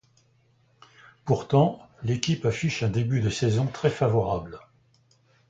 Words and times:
Pourtant 1.25 1.77
l'équipe 2.01 2.47
affiche 2.47 2.81
un 2.81 2.89
début 2.89 3.21
de 3.21 3.29
saison 3.29 3.67
très 3.67 3.91
favorable. 3.91 4.57